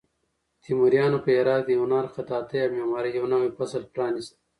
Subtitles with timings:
[0.63, 4.33] تیموریانو په هرات کې د هنر، خطاطۍ او معمارۍ یو نوی فصل پرانیست.